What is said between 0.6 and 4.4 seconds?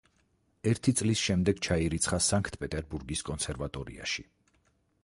ერთი წლის შემდეგ ჩაირიცხა სანქტ-პეტერბურგის კონსერვატორიაში.